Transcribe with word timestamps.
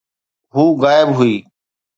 هوءَ 0.55 0.75
غائب 0.81 1.09
هئي. 1.17 1.35